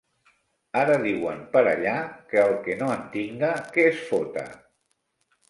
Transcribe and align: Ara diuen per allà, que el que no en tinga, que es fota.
Ara 0.83 0.95
diuen 1.03 1.43
per 1.51 1.63
allà, 1.73 1.93
que 2.33 2.41
el 2.45 2.57
que 2.65 2.79
no 2.81 2.89
en 2.95 3.05
tinga, 3.19 3.53
que 3.77 3.87
es 3.93 4.03
fota. 4.09 4.49